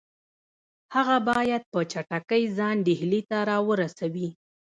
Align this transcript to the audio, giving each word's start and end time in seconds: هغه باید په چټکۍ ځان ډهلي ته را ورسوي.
هغه 0.95 1.17
باید 1.29 1.63
په 1.71 1.79
چټکۍ 1.91 2.43
ځان 2.57 2.75
ډهلي 2.87 3.21
ته 3.29 3.37
را 3.49 3.57
ورسوي. 3.69 4.29